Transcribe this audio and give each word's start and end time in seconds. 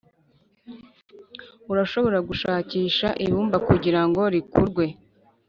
urashobora 1.71 2.17
gushakisha 2.29 3.07
ibumba 3.25 3.57
kugirango 3.67 4.21
rikurwe, 4.33 4.85